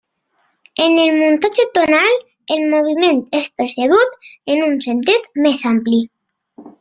[0.85, 2.15] En el muntatge tonal,
[2.55, 4.17] el moviment és percebut
[4.55, 6.01] en un sentit més ampli.